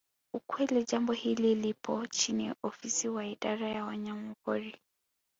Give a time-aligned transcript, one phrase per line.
[0.33, 4.79] Ukweli jambo hili lipo chini ya ofisa wa idara ya wanyamapori